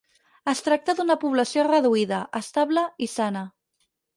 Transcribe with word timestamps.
Es 0.53 0.61
tracta 0.67 0.95
d'una 0.99 1.17
població 1.25 1.67
reduïda, 1.67 2.23
estable 2.43 2.89
i 3.07 3.11
sana. 3.19 3.45